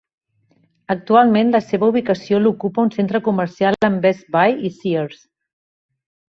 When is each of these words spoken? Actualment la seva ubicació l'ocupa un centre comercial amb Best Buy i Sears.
Actualment 0.93 1.51
la 1.55 1.61
seva 1.65 1.89
ubicació 1.93 2.39
l'ocupa 2.45 2.85
un 2.87 2.91
centre 2.97 3.21
comercial 3.31 3.79
amb 3.89 4.01
Best 4.07 4.27
Buy 4.37 4.57
i 4.71 4.73
Sears. 4.81 5.21